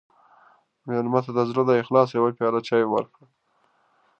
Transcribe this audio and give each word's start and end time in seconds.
مېلمه 0.87 1.19
ته 1.25 1.31
د 1.37 1.39
زړه 1.49 1.61
له 1.69 1.73
اخلاصه 1.81 2.13
یوه 2.19 2.31
پیاله 2.37 2.59
چای 2.67 2.83
ورکړه. 2.87 3.25